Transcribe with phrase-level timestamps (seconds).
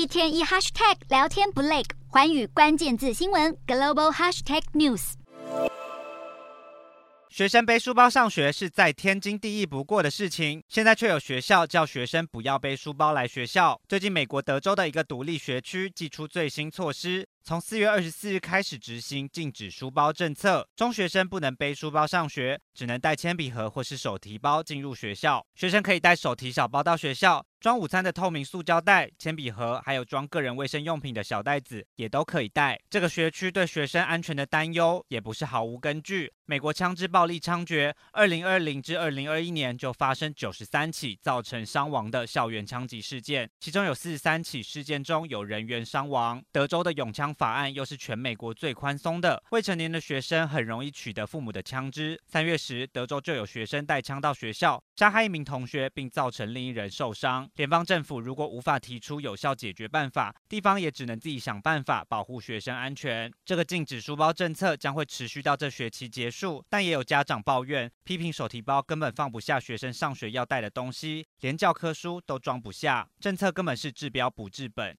[0.00, 5.12] 一天一 hashtag 聊天不累，环宇关键字新闻 global hashtag news。
[7.28, 13.78] 学生背书包上学是再天经地义不过的事情，现在却有学校叫学生不要背书包来学校。
[13.86, 17.28] 最近，美国德州的一个独立学区祭出最新措施。
[17.42, 25.44] 从四月二十四日开始执行禁止书包政策，中学生不能背书包上学，只能带铅笔盒或是手提包进入学校。
[25.54, 32.78] 学生可以带手提小包到学校，装午餐的透明塑胶袋、铅笔盒，还有装个人卫生用品的小袋子也都可以带。
[32.90, 36.32] 这个学区对学生安全的担忧也不是毫无根据。
[36.44, 46.42] 美国枪支暴力猖獗，二零二零至二零二一年就发生九十三起造成伤亡的校园枪击事件，其中有四十三起事件中有人员伤亡。
[46.50, 52.20] 德州的永枪法案又是全美国最宽松的，未成年的学生很容易取得父母的枪支。
[52.26, 57.48] 三月时，德州就有学生带枪到学校，杀害一名同学，并造成另一人受伤。
[57.56, 63.32] 联邦政府如果无法提出有效解决办法，地方也只能自己想办法保护学生安全。
[63.44, 66.64] 这个禁止书包政策将会持续到这学期结束。
[66.68, 73.08] 但也有家长抱怨，批评手提包根本放不下学生上学要带的东西，连教科书都装不下。
[73.20, 74.80] 政策根本是治标不治本。